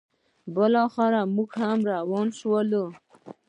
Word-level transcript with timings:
بالاخره 0.53 1.21
موږ 1.35 1.49
روان 1.93 2.27
شولو: 2.39 2.83